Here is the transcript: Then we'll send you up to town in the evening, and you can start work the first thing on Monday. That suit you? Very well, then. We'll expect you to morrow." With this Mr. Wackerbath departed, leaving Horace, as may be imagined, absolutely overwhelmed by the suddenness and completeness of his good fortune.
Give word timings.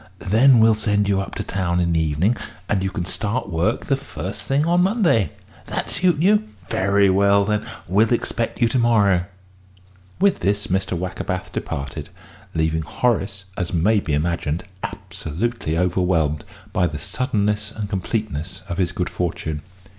Then 0.17 0.59
we'll 0.59 0.73
send 0.73 1.07
you 1.07 1.21
up 1.21 1.35
to 1.35 1.43
town 1.43 1.79
in 1.79 1.93
the 1.93 1.99
evening, 1.99 2.35
and 2.67 2.81
you 2.83 2.89
can 2.89 3.05
start 3.05 3.51
work 3.51 3.85
the 3.85 3.95
first 3.95 4.41
thing 4.41 4.65
on 4.65 4.81
Monday. 4.81 5.31
That 5.67 5.91
suit 5.91 6.17
you? 6.19 6.47
Very 6.69 7.07
well, 7.11 7.45
then. 7.45 7.67
We'll 7.87 8.11
expect 8.11 8.59
you 8.59 8.67
to 8.69 8.79
morrow." 8.79 9.25
With 10.19 10.39
this 10.39 10.65
Mr. 10.65 10.97
Wackerbath 10.97 11.51
departed, 11.51 12.09
leaving 12.55 12.81
Horace, 12.81 13.43
as 13.55 13.75
may 13.75 13.99
be 13.99 14.15
imagined, 14.15 14.63
absolutely 14.81 15.77
overwhelmed 15.77 16.45
by 16.73 16.87
the 16.87 16.97
suddenness 16.97 17.71
and 17.71 17.87
completeness 17.87 18.63
of 18.67 18.79
his 18.79 18.91
good 18.91 19.07
fortune. 19.07 19.61